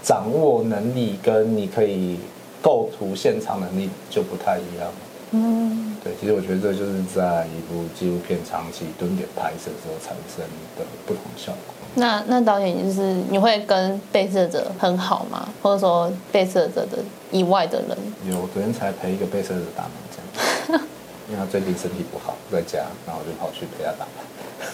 [0.03, 2.18] 掌握能力跟你可以
[2.61, 4.92] 构图现场能力就不太一样。
[5.31, 5.89] 嗯。
[6.02, 10.42] 对，其实我觉得这就是在一部纪录片长期蹲点拍摄之后产生
[10.78, 11.74] 的不同效果。
[11.94, 15.48] 那那导演就是你会跟被摄者很好吗？
[15.60, 16.98] 或者说被摄者的
[17.30, 17.98] 以外的人？
[18.30, 20.80] 有，我昨天才陪一个被摄者打麻将，
[21.28, 24.24] 因为他最近身体不好，在家，然后我就跑去陪他打牌。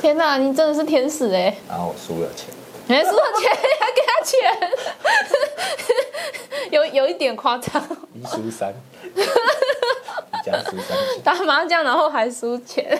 [0.00, 1.56] 天哪，你真的是天使哎！
[1.68, 2.54] 然后我输了钱，
[2.86, 4.30] 你还输了钱，还给他钱，
[6.70, 7.82] 有有一点夸张，
[8.14, 8.72] 一输三。
[11.24, 12.98] 打麻将，然后还输钱。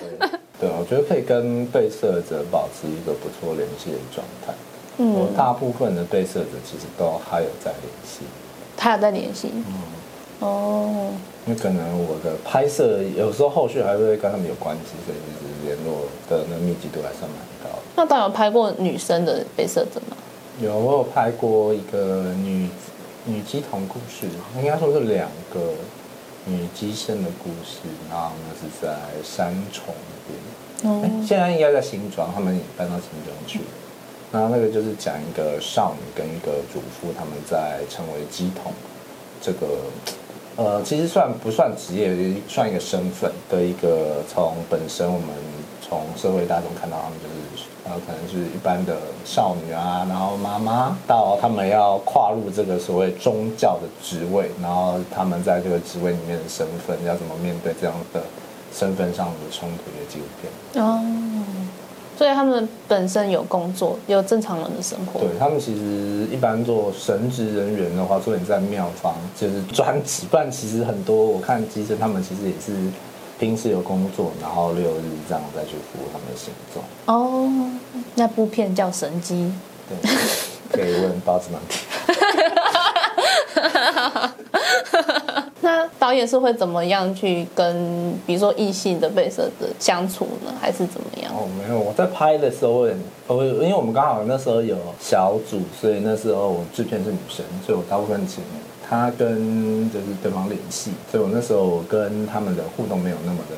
[0.59, 4.54] 对，我觉得可以跟被摄者保持一个不错联系的状态。
[4.98, 8.20] 嗯，我大部分的被摄者其实都还有在联系。
[8.76, 9.50] 他有在联系。
[9.54, 9.64] 嗯。
[10.40, 11.12] 哦。
[11.44, 17.82] 那可能我的拍摄有时候后续还会跟他们有关系，所以其实联络的那密集度还算蛮高的。
[17.94, 20.16] 那导演有拍过女生的被摄者吗？
[20.61, 22.68] 有，我有拍过一个女
[23.26, 24.26] 女乩童故事，
[24.59, 25.61] 应该说是两个。
[26.46, 29.94] 女机身的故事，然后呢是在三重
[30.82, 33.61] 那边，现在应该在新庄，他们也搬到新庄去。
[34.32, 38.72] 然后那个就是讲一个少女跟一个主妇，他们在成为鸡童
[39.40, 39.66] 这个，
[40.56, 42.14] 呃，其实算不算职业，
[42.48, 45.28] 算一个身份的一个，从本身我们
[45.82, 47.45] 从社会大众看到他们就是。
[47.87, 58.20] 然后可能是一般的少女啊，然后妈妈到他们要跨入这个所谓宗教的职位，然后他们在这个职位里面的身份要怎么面对这样的
[58.72, 60.85] 身份上的冲突的纪录片。
[60.85, 61.01] 哦，
[62.18, 65.20] 所以他们本身有工作，有正常人的生活。
[65.20, 72.90] 对，他们其实一般做神职人员的话，所以你在庙方就是专职，不然其实很多我看机身他们其实也是。
[73.38, 76.83] 平时有工作，然后六日这样再去服务他们的行踪。
[77.07, 77.49] 哦，
[78.14, 79.35] 那部片叫《神机》。
[79.88, 79.96] 对，
[80.72, 81.59] 可以问包子妈。
[85.61, 90.53] 那导演是会怎么样去跟，比如说异性的被摄者相处呢？
[90.61, 91.33] 还是怎么样？
[91.35, 92.88] 哦，没有，我在拍的时候，
[93.27, 98.42] 我因为我们刚好那时候有小组，所以那时候我制片是女生，所以我大部分请。
[98.88, 103.57] 他跟就是对方联系，所以我那时候跟他们的互动没有那么的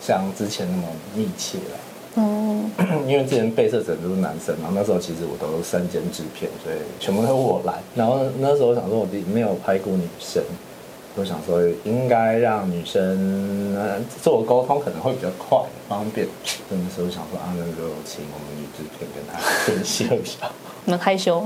[0.00, 1.76] 像之前那么密切了。
[2.16, 2.70] 嗯，
[3.08, 7.74] 因为之前被摄者都是男生，然后那时候其实我都身兼制片，所以全部都是我来。
[7.96, 10.42] 然后那时候我想说，我没有拍过女生。
[11.16, 13.76] 我想说，应该让女生
[14.20, 16.26] 做沟通可能会比较快方便。
[16.70, 19.38] 那时候想说，啊，那就请我们女制片跟他
[19.72, 20.50] 联系一下。
[20.86, 21.44] 很害羞。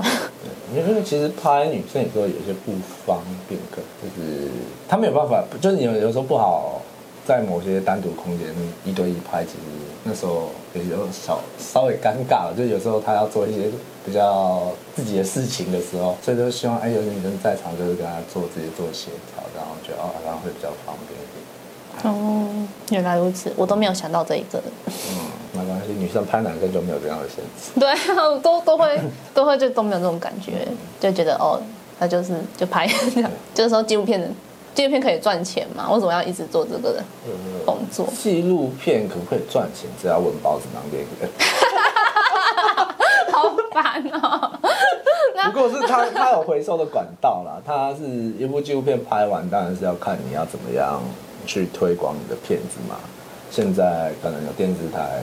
[0.73, 2.73] 对，因为其实拍女生有时候有些不
[3.05, 4.49] 方便，可就是
[4.87, 6.81] 她没有办法，就是有有时候不好
[7.25, 8.47] 在某些单独空间
[8.85, 9.57] 一对一拍，其实
[10.03, 12.53] 那时候也有小稍微尴尬了。
[12.57, 13.69] 就有时候她要做一些。
[14.05, 22.11] 比较自己的事情的时候，所以就希望哎，有女生在场，就是跟他做自己做协调，然后觉得哦，然后会比较方便一点。
[22.11, 24.63] 哦，原来如此，我都没有想到这一个。
[24.87, 27.71] 嗯，没关系，女生拍男生就没有这样的限制。
[27.79, 27.93] 对，
[28.41, 28.99] 都都会
[29.33, 30.67] 都会就都没有这种感觉，
[30.99, 31.61] 就觉得哦，
[31.99, 32.87] 那就是就拍，
[33.53, 34.27] 就是说纪录片的。
[34.75, 35.91] 纪录片可以赚钱嘛？
[35.91, 37.03] 为什么要一直做这个的
[37.65, 38.07] 工作？
[38.15, 39.89] 纪录片可不可以赚钱？
[40.01, 41.05] 这要问包子囊这个。
[43.33, 44.51] 好烦哦！
[45.51, 51.01] 不过是他他有回收的管道啦，他是一部纪录片拍完，当然是要看你要怎么样
[51.45, 52.95] 去推广你的片子嘛。
[53.51, 55.21] 现在可能有电视台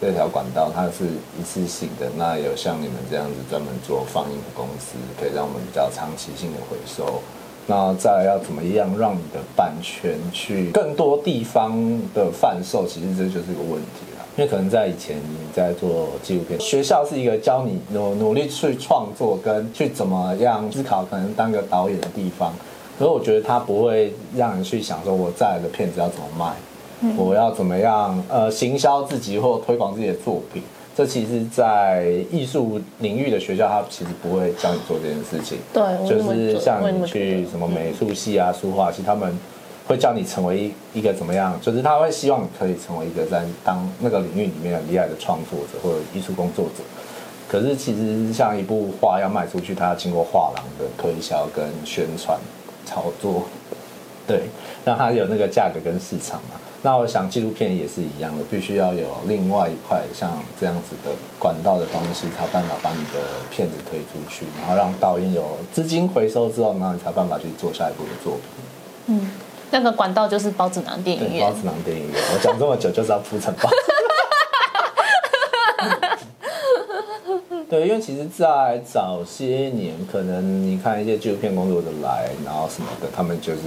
[0.00, 1.04] 这条管道，它是
[1.38, 7.20] 一次性的，那有像你们这样子专门做放映的公司，可以让我们比较长期性的回收。
[7.64, 11.72] 那再要怎么样让你的版权去更多地方
[12.12, 12.84] 的贩售？
[12.88, 14.26] 其实这就是一个问题了。
[14.36, 22.52] 因为可能在以前你在做纪录片，学校是一个教你努努力去创作跟去怎么样思考，可能当个导演的地方。
[22.98, 26.52] 可是我觉得他不会让你去想说，我再来的片子要怎么卖，
[27.16, 30.62] 我要怎么样呃行销自己或推广自己的作品。
[30.94, 35.56] 这其实，在艺术领域的学校，他其实不会教你做这件事情。
[35.72, 39.34] 对，就是像你去什么美术系啊、书画系，他们
[39.86, 41.58] 会教你成为一个怎么样？
[41.62, 46.84] 就是他会希望你可以成为一个在当那个领域里面很厉害的创作者或者艺术工作者。
[47.48, 52.38] 可是，其实像一部画要卖出去，它要经过画廊的推销跟宣传
[52.84, 53.44] 操作，
[54.26, 54.42] 对，
[54.84, 56.60] 让它有那个价格跟市场嘛。
[56.84, 63.20] 那我想纪录片也是一样的，必须要有另外一块像这样子的管道的东西，才有办法把你的
[63.52, 68.42] 片子推出去，然后让导演有资金回收之后，然后你才有办法去做下一步的作品。
[69.06, 69.30] 嗯，
[69.70, 71.46] 那个管道就是包子囊电影院。
[71.46, 73.70] 包子囊电影院，我讲这么久就是要铺成包。
[77.72, 83.60] 对，因为其实，在早些年，可能你看一些纪录片工作者来，然后什么的，他们就是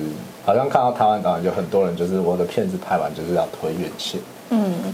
[0.45, 4.21] 好像看到台湾导演，就很多人就是我的片子拍完就是要推院线。
[4.51, 4.93] 嗯。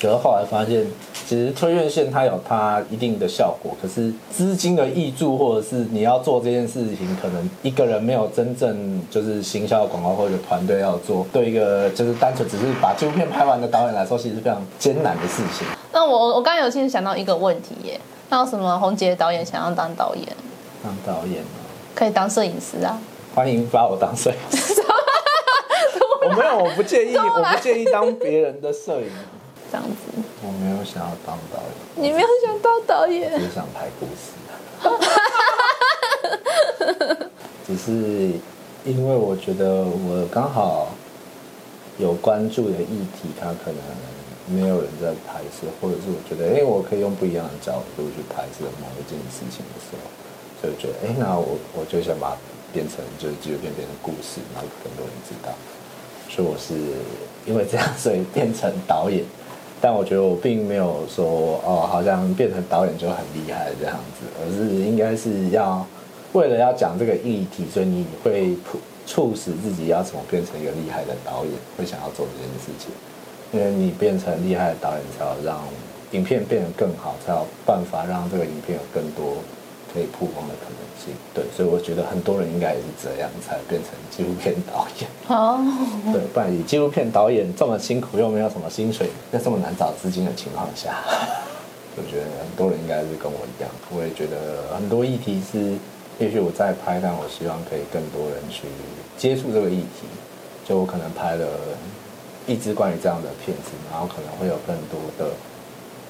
[0.00, 0.86] 可是后来发现，
[1.26, 15.68] 其实推院线它有它一定的效果，可是资金的挹注，或者是你要做这件事情，可能一个人没有真正就是行销广告或者团队要做，对一个就是单纯只是把纪录片拍完的导演来说，其实是非常艰难的事情。
[15.92, 18.00] 那我我刚才有其实想到一个问题耶。
[18.30, 20.26] 那有什么宏杰导演想要当导演？
[20.82, 21.42] 当导演
[21.94, 23.00] 可以当摄影师啊！
[23.34, 24.80] 欢迎把我当摄影师。
[26.22, 29.10] 我没有，我不介意，我不介意当别人的摄影。
[29.70, 29.96] 这样子。
[30.42, 31.72] 我没有想要当导演。
[31.96, 33.30] 你没有想当导演？
[33.38, 34.32] 只是想拍故事。
[37.66, 37.90] 只是
[38.84, 40.88] 因为我觉得我刚好
[41.98, 44.07] 有关注的议题，它可能。
[44.50, 50.08] 没有人在拍摄，或者是我觉得，哎，我可以用不一样的角度去拍摄某一件事情的时候，
[50.62, 52.36] 就觉得，哎，那我我就想把它
[52.72, 55.52] 变成就是纪录片变成故事，然后更多人知道。
[56.28, 56.74] 所以我是
[57.46, 59.24] 因为这样，所以变成导演。
[59.80, 65.86] 但我觉得我并没有说，哦，好像变成导演就很厉害这样子，而是应该是要
[66.32, 68.56] 为了要讲这个议题，所以你会
[69.06, 72.90] 促使自己要怎么变成一个厉害的导演，会想要做这件事情。
[73.52, 75.60] 因为你变成厉害的导演，才要让
[76.12, 79.36] 影片变得更好，才有办法让这个影片有更多
[79.92, 81.14] 可以曝光的可能性。
[81.32, 85.08] 对，所以我觉得很多人应该也是这样才变成纪录片导演。
[85.28, 85.60] 哦，
[86.12, 90.96] 对，不然以纪录片导演这么辛苦又没有什么薪水，在这么难找资金的情况下，
[91.96, 93.70] 我觉得很多人应该是跟我一样。
[93.90, 95.74] 我也觉得很多议题是，
[96.18, 98.68] 也许我在拍，但我希望可以更多人去
[99.16, 100.06] 接触这个议题。
[100.66, 101.46] 就我可能拍了。
[102.48, 105.30] 一支关于这样的片子，然后可能会有更多的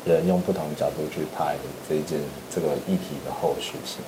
[0.06, 1.56] 人用不同角度去拍
[1.88, 3.98] 这一件这个议题的后续性。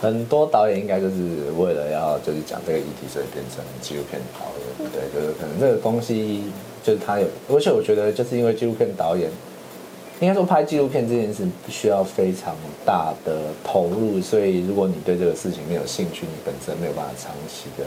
[0.00, 4.90] 很多导演应该就是为了要就是讲这个议题，所以变成纪录片导演。
[4.90, 6.44] 对，就是可能这个东西
[6.82, 9.30] 就是他有，而且我觉得就是因为纪录片导演，
[10.18, 17.84] 应该说拍纪录片这件事需要非常大的投入，所以如果你对这个事情没有兴趣，你本身没有办法长期的。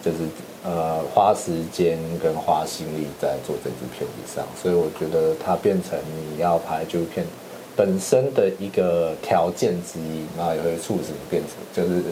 [0.00, 0.18] 就是
[0.68, 5.98] 呃花时间跟花心力在做这支片子上，所以我觉得它变成
[6.30, 7.24] 你要拍纪录片
[7.74, 12.02] 本身的一个条件之一，然后也会促使你变成就是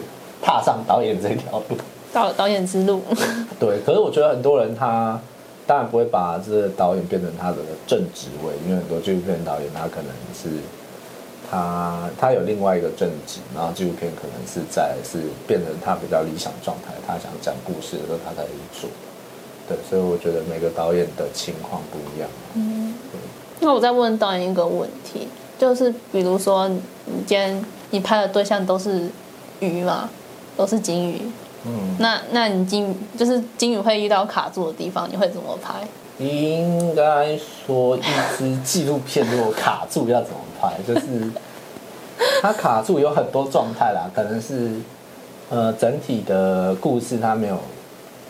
[0.41, 1.77] 踏上导演这条路，
[2.11, 3.03] 导导演之路。
[3.59, 5.21] 对，可是我觉得很多人他
[5.67, 10.49] 当然不会把这个导演变成他的正职位，因为很多纪录片导演他可能是。
[11.49, 18.89] 他他有另外一个正职，然后纪录片可能是在是变成他比较理想状态，他想讲故事的时候他才去做。
[19.67, 22.29] 对，所以我觉得每个导演的情况不一样。
[22.53, 22.93] 嗯，
[23.59, 25.27] 那我再问导演一个问题，
[25.57, 29.09] 就是比如说你今天你拍的对象都是
[29.59, 30.09] 鱼嘛，
[30.55, 31.21] 都是金鱼。
[31.65, 31.95] 嗯。
[31.99, 35.85] 那那你金就是金鱼会遇到卡住的地方，你会怎么拍？
[36.19, 38.01] 应该说，一
[38.37, 40.73] 支纪录片如果卡住要怎么拍？
[40.87, 41.31] 就是
[42.41, 44.71] 它卡住有很多状态啦，可能是
[45.49, 47.57] 呃，整体的故事它没有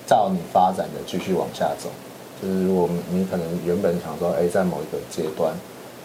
[0.05, 1.89] 照你发展的继续往下走。
[2.41, 5.53] 就是如果你可能原本想说，哎，在某一个阶段，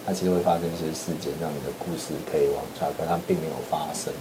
[0.06, 4.12] 它其实会发生一些事件，让你的故事可以往下，可它并没有发生。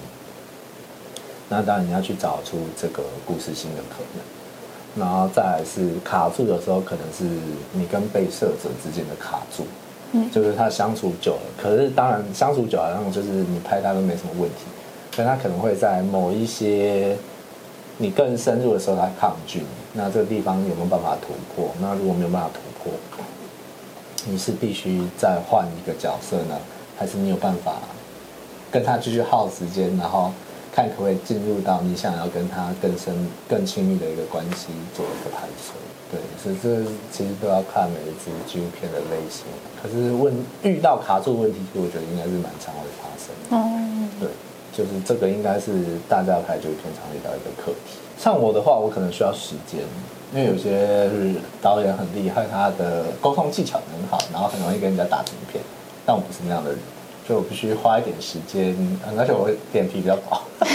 [1.48, 7.24] 那当然你要去找出这个故事性的可能，然后再来是卡住的时候，可能是
[7.72, 9.66] 你跟被摄者之间的卡住，
[10.32, 14.66] 就是他相处久了，可是当然相处久了，然后就是你拍他都没什么问题，
[15.16, 17.18] 但他可能会在某一些。
[17.98, 19.66] 你更深入的时候，他抗拒你。
[19.94, 21.72] 那这个地方有没有办法突破？
[21.80, 22.92] 那如果没有办法突破，
[24.26, 26.58] 你是必须再换一个角色呢，
[26.98, 27.76] 还是你有办法
[28.72, 30.32] 跟他继续耗时间，然后
[30.74, 33.14] 看可不可以进入到你想要跟他更深、
[33.48, 35.74] 更亲密的一个关系做一个拍摄？
[36.12, 39.46] 对，所以这其实都要看每一支纪录片的类型。
[39.82, 43.56] 可是问遇到卡住问题，我觉得应该是蛮常会发生的。
[43.56, 44.30] 嗯，对。
[44.74, 48.00] 就是这个应该是大家拍纪录片常遇到一个课题。
[48.18, 49.82] 像我的话，我可能需要时间，
[50.34, 51.12] 因为有些
[51.62, 55.62] 导演很厉害，他的沟通技巧很好，然后很容易跟人家打成片。
[56.06, 56.80] 但我不是那样的人，
[57.28, 58.74] 所以我必须花一点时间，
[59.18, 60.42] 而且我脸皮比较薄。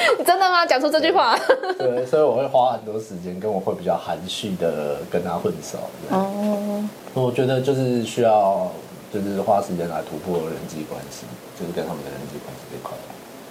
[0.24, 0.64] 真的吗？
[0.66, 1.38] 讲出这句话？
[1.78, 5.78] 对，所以我会花很多时间，跟我会比较含蓄的跟他混熟。
[6.10, 6.84] 哦。
[7.14, 8.70] 我觉得就是需要。
[9.10, 11.24] 就是花时间来突破人际关系，
[11.58, 12.94] 就是跟他们的人际关系这块。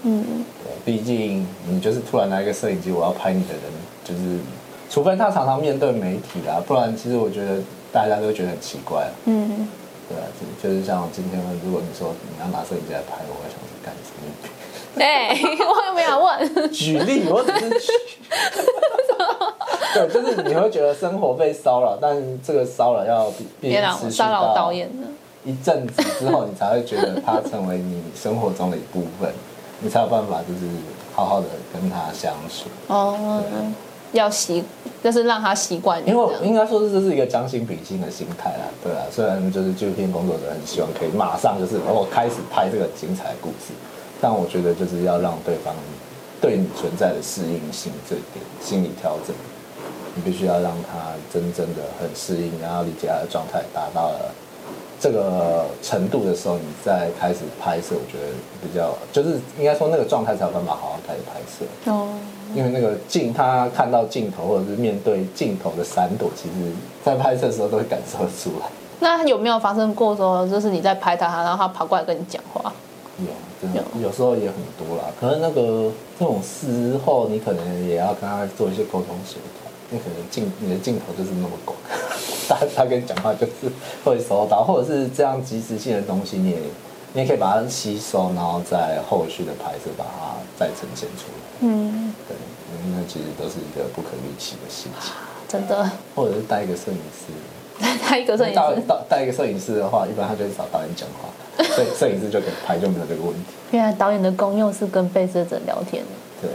[0.04, 3.64] 嗯，对，毕竟你就是突然来一个摄影机，我要拍你的人，
[4.04, 4.38] 就是
[4.88, 7.60] 除非他常常面对媒体啦，不然其实我觉得
[7.92, 9.10] 大家都觉得很奇怪。
[9.26, 9.68] 嗯，
[10.10, 10.24] 对啊，
[10.62, 14.24] 就是像今天，如果你说你要拿摄影机来拍，我会想说干什么？
[14.96, 15.06] 对，
[15.68, 16.72] 我又没有问。
[16.72, 17.94] 举例，我只是举。
[19.94, 25.08] 对，就是你会觉得生活被骚扰，但这个骚扰要别骚扰导演呢。
[25.44, 29.32] 一阵子之后，你才会觉得它成为你生活中的一部分，
[29.80, 30.70] 你才有办法就是
[31.14, 32.70] 好好的跟他相处。
[32.88, 33.18] 哦，
[34.18, 34.64] 要习，
[35.04, 36.06] 就是让他习惯。
[36.08, 39.04] 因为应该说是这是一个将心比心的心态啦，对啊。
[39.12, 43.74] 虽然就是纪录片工作者很希望可以马上就是我开始拍这个精彩的故事，
[44.20, 45.74] 但我觉得就是要让对方
[46.42, 49.36] 对你存在的适应性这一点心理调整，
[50.16, 54.32] 你必须要让他真正的很适应，然后理解他的状态达到了。
[55.00, 61.92] 这个程度的时候，你再开始拍摄，我觉得比较就是应该说那个状态才有办法好好开始拍摄。
[61.92, 62.10] 哦。
[62.56, 66.72] 因为那个镜，他看到镜头或者是面对镜头的闪躲，其实
[67.04, 68.66] 在拍摄的时候都会感受出来。
[69.02, 72.72] 那有没有发生过说，就是你在拍他，然后他跑过来跟你讲话？
[73.20, 73.28] 有，
[73.62, 75.04] 真的有，有时候也很多啦。
[75.20, 79.67] 可能那个这种时候，你可能也要跟他做一些沟通协调。
[79.90, 81.78] 你可能镜你的镜头就是那么广，
[82.50, 83.72] 他他跟你讲话就是
[84.04, 86.58] 会收到，或者是这样即时性的东西，你也
[87.14, 91.48] 你也可以把它吸收，然后在后续的拍摄把它再呈现出来。
[91.62, 92.36] 嗯，对，
[92.92, 95.12] 那其实都是一个不可预期的事情。
[95.48, 95.90] 真的。
[96.14, 97.32] 或者是带一个摄影师，
[98.10, 101.30] 带一个摄影师，带带一个摄影师的话，一般他就会找导演讲话，
[101.76, 103.40] 所以摄影师就可以拍，就没有这个问题。
[103.72, 106.04] 原来导演的功用是跟被摄者聊天。
[106.42, 106.52] 对。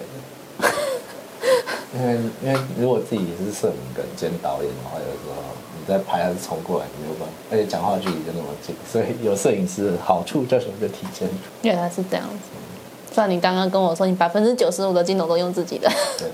[1.95, 5.43] 因为因为如果自己是摄影跟兼导演的话，有时候
[5.79, 11.29] 你在拍还是冲过来，你没有办法，而且讲话距离就那么近，所以有摄影师的好处叫什么就体现。
[11.63, 15.91] 原来是这样子，像你刚刚跟我说，你百分之九十五的镜头都用自己的。
[16.19, 16.31] 对。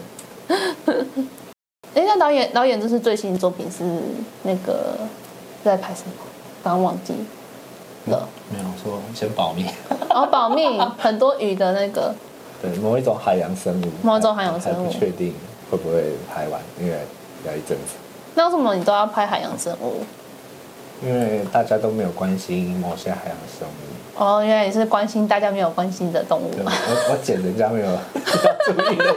[1.94, 3.84] 哎，那导演导演就是最新作品是
[4.44, 4.96] 那个
[5.64, 6.12] 在拍什么？
[6.62, 7.14] 刚刚忘记
[8.06, 8.28] 了。
[8.50, 9.66] 没有说先保密。
[10.10, 12.14] 哦，保密，很多鱼的那个。
[12.60, 13.86] 对，某一种海洋生物。
[14.02, 14.88] 某一种海洋生物。
[14.88, 15.34] 还不确定。
[15.70, 16.58] 会不会拍完？
[16.80, 16.96] 因为
[17.46, 17.96] 要一阵子。
[18.34, 20.02] 那为什么你都要拍海洋生物？
[21.04, 24.24] 因为大家都没有关心某些海洋生物。
[24.24, 26.50] 哦，原来你是关心大家没有关心的动物。
[26.54, 27.86] 对，我我捡人家没有
[28.64, 29.14] 注意的。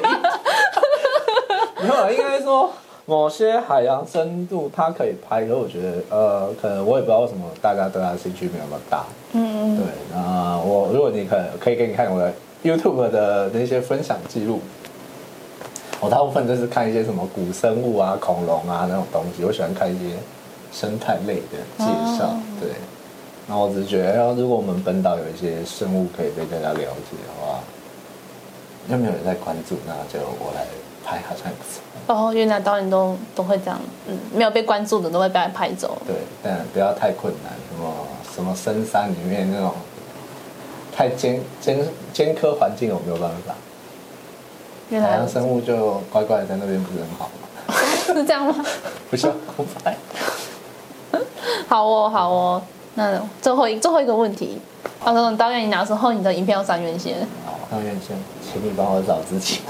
[1.82, 2.70] 没有，应该说
[3.06, 9.06] 某些海洋深度它可以拍，可是我觉得呃，可能我也不知道为什么大家对它兴趣没有那么大。
[9.32, 9.78] 嗯嗯。
[9.78, 12.32] 对，那我如果你可可以给你看我的
[12.64, 14.60] YouTube 的那些分享记录。
[16.00, 20.16] 我大部分就是看一些什么古生物啊、恐龙啊那种东西，我喜欢看一些
[20.72, 21.86] 生态类的介
[22.18, 22.26] 绍。
[22.26, 22.70] 哦、对，
[23.48, 27.60] 那我只是觉得，如果我们本岛有一些生物可以被大家了解的话，
[28.90, 30.66] 又没有人在关注，那就我来
[31.06, 31.82] 拍，好像也不错。
[32.08, 36.02] 哦，原来导演都都会这样，嗯，没有被关注的都会被拍走。
[36.08, 37.94] 对，但不要太困难，什么
[38.36, 39.72] 什么深山里面那种
[41.02, 41.80] 太艰艰
[42.14, 43.56] 艰苛环境，我没有办法。
[44.92, 47.74] 海洋生物就乖乖在那边，不是很好吗？
[48.06, 48.64] 是这样吗？
[49.10, 49.98] 不需要我拍。
[51.68, 52.62] 好哦，好哦。
[52.94, 54.62] 那最后一最后一个问题，
[55.04, 57.16] 啊，导演，你哪时候你的影片要上院线？
[57.72, 59.62] 上院线，请你帮我找自己。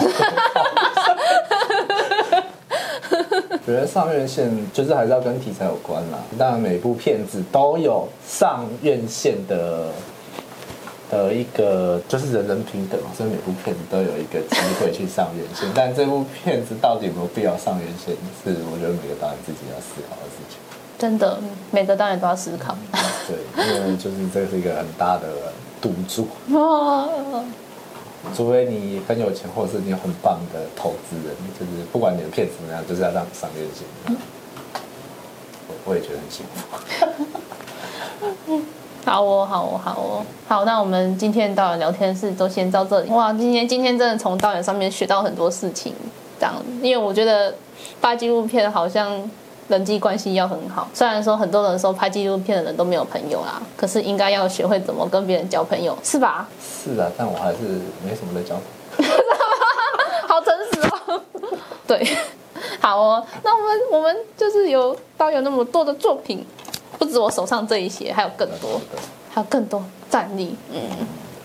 [3.66, 6.18] 觉得上院线就是还是要跟题材有关啦。
[6.38, 9.86] 当然，每部片子都有上院线的
[11.12, 15.70] 的一个，就是人人平等嘛，所以每部片子都有一个机会去上院线。
[15.76, 20.58] 但这部片子到底有没有必要上院线，是我觉得每个导演自己要思考的事情。
[20.98, 21.38] 真的，
[21.70, 22.76] 每个导演都要思考。
[23.28, 25.28] 对，因为就是这是一个很大的
[25.82, 26.28] 赌注。
[26.56, 27.44] 哦。
[28.36, 33.84] 除非你很有钱，或者是你很棒的投资人，就是不管你的片子怎么样，就是要让你上院线。
[34.08, 34.16] 嗯。
[35.84, 36.62] 我也觉得很幸福。
[39.06, 40.66] 好哦，好哦，好哦，好。
[40.66, 43.10] 那我们今天导演聊天室都先到这里。
[43.10, 45.94] 哇，今天今天真的从导演上面学到很多事情，
[46.40, 46.54] 这样。
[46.82, 47.54] 因为我觉得
[48.02, 49.30] 拍纪录片好像。
[49.68, 56.46] 人际关系要很好，虽然说很多人说拍纪录片的人都没有朋友啦，可是应该要学会怎么跟别人交朋友，是吧？
[56.62, 57.60] 是啊，但我还是
[58.04, 58.56] 没什么在交
[58.98, 59.14] 朋友。
[60.28, 61.22] 好诚实哦。
[61.88, 62.06] 对，
[62.82, 63.26] 好哦。
[63.44, 66.46] 那我们我们就是有导演那么多的作品，
[67.02, 68.80] 不止我手上这一些，还有更多，
[69.32, 70.56] 还有更多战力。
[70.72, 70.80] 嗯。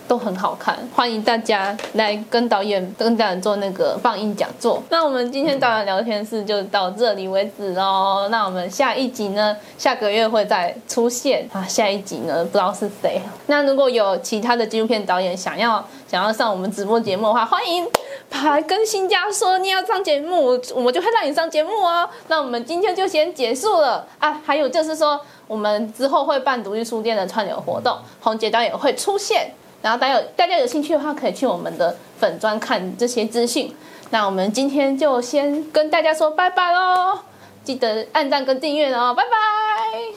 [0.07, 4.81] 都很好看，欢迎大家来跟导演跟导演做那个放映讲座。
[4.89, 8.27] 那我们今天导演聊天室就到这里为止喽。
[8.29, 11.63] 那我们下一集呢，下个月会再出现啊。
[11.63, 13.21] 下一集呢，不知道是谁。
[13.47, 17.85] 那如果有其他的纪录片导演想要想要上我们直播节目的话，欢迎
[18.31, 22.09] 来跟新加说你要上节目，我们就会让你上节目哦。
[22.29, 24.41] 那我们今天就先结束了啊。
[24.45, 29.51] 还有就是说，我们之后会办独立书店的串流活动，红姐导演会出现。
[29.81, 33.73] 然后大家有大家有兴趣的话，可以去我们的粉专看这些资讯。
[34.09, 37.19] 那我们今天就先跟大家说拜拜喽，
[37.63, 40.07] 记得按赞跟订阅哦，拜拜。